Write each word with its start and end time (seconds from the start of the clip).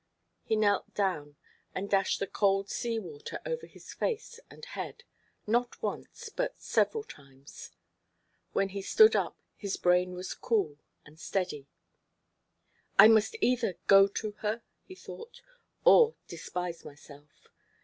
He 0.41 0.55
knelt 0.55 0.91
down, 0.95 1.35
and 1.75 1.87
dashed 1.87 2.19
the 2.19 2.25
cold 2.25 2.71
sea 2.71 2.97
water 2.97 3.39
over 3.45 3.67
his 3.67 3.93
face 3.93 4.39
and 4.49 4.65
head, 4.65 5.03
not 5.45 5.79
once, 5.83 6.29
but 6.35 6.59
several 6.59 7.03
times. 7.03 7.69
When 8.51 8.69
he 8.69 8.81
stood 8.81 9.15
up, 9.15 9.37
his 9.55 9.77
brain 9.77 10.13
was 10.15 10.33
cool 10.33 10.79
and 11.05 11.19
steady. 11.19 11.67
"I 12.97 13.09
must 13.09 13.35
either 13.41 13.75
go 13.85 14.07
to 14.07 14.31
her," 14.39 14.63
he 14.81 14.95
thought, 14.95 15.41
"or 15.85 16.15
despise 16.27 16.83
myself. 16.83 17.29